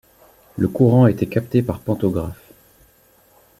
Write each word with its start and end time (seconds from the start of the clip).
Le 0.57 0.67
courant 0.67 1.05
était 1.05 1.27
capté 1.27 1.61
par 1.61 1.79
pantographe. 1.79 2.51